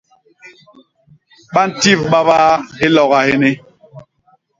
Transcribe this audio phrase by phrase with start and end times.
[1.53, 3.51] Ba ntip babaa hiloga hini.